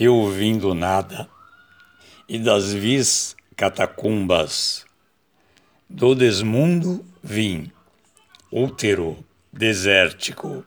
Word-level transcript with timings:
Eu 0.00 0.30
vim 0.30 0.56
do 0.56 0.74
nada 0.74 1.28
e 2.28 2.38
das 2.38 2.72
vis 2.72 3.34
catacumbas, 3.56 4.86
do 5.90 6.14
desmundo 6.14 7.04
vim, 7.20 7.72
útero 8.48 9.18
desértico. 9.52 10.64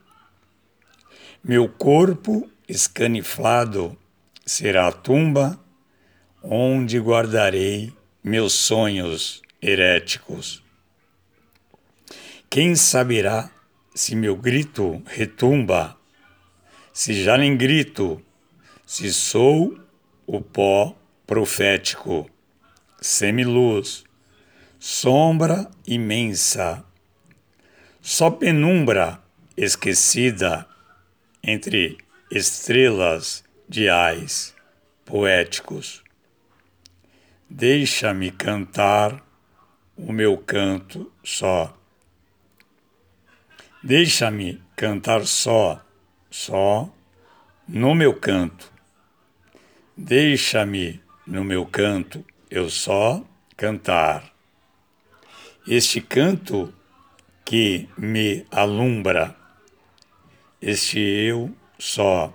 Meu 1.42 1.70
corpo 1.70 2.52
escaniflado 2.68 3.98
será 4.46 4.90
a 4.90 4.92
tumba 4.92 5.58
onde 6.44 7.00
guardarei 7.00 7.94
meus 8.22 8.52
sonhos 8.52 9.42
heréticos. 9.62 10.62
Quem 12.50 12.76
saberá 12.76 13.50
se 13.96 14.14
meu 14.14 14.36
grito 14.36 15.02
retumba, 15.06 15.98
se 16.92 17.24
já 17.24 17.38
nem 17.38 17.56
grito, 17.56 18.22
se 18.92 19.14
sou 19.14 19.80
o 20.28 20.42
pó 20.42 20.94
profético, 21.26 22.30
semiluz, 23.00 24.04
sombra 24.78 25.72
imensa, 25.88 26.84
só 28.02 28.30
penumbra 28.30 29.24
esquecida 29.56 30.68
entre 31.42 31.98
estrelas 32.30 33.46
de 33.66 33.90
ais 33.90 34.54
poéticos. 35.06 36.04
Deixa-me 37.50 38.30
cantar 38.30 39.26
o 39.96 40.12
meu 40.12 40.38
canto 40.38 41.10
só. 41.24 41.74
Deixa-me 43.82 44.62
cantar 44.76 45.26
só, 45.26 45.82
só 46.30 46.94
no 47.66 47.96
meu 47.96 48.14
canto. 48.14 48.81
Deixa-me 49.98 51.02
no 51.28 51.44
meu 51.44 51.66
canto 51.66 52.26
eu 52.50 52.70
só 52.70 53.24
cantar. 53.58 54.32
Este 55.68 56.00
canto 56.00 56.74
que 57.44 57.90
me 57.98 58.46
alumbra, 58.50 59.36
este 60.62 60.98
eu 60.98 61.54
só. 61.78 62.34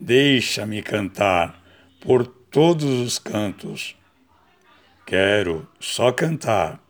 Deixa-me 0.00 0.82
cantar 0.82 1.62
por 2.00 2.26
todos 2.26 3.00
os 3.00 3.20
cantos. 3.20 3.94
Quero 5.06 5.68
só 5.78 6.10
cantar, 6.10 6.80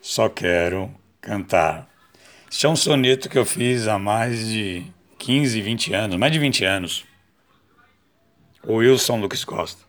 só 0.00 0.28
quero 0.28 0.92
cantar. 1.20 1.88
Este 2.50 2.66
é 2.66 2.68
um 2.68 2.76
soneto 2.76 3.28
que 3.28 3.38
eu 3.38 3.44
fiz 3.44 3.86
há 3.86 4.00
mais 4.00 4.48
de 4.48 4.84
15, 5.18 5.60
20 5.60 5.94
anos, 5.94 6.16
mais 6.16 6.32
de 6.32 6.40
20 6.40 6.64
anos. 6.64 7.15
Wilson 8.64 9.20
Lucas 9.20 9.44
Costa. 9.44 9.84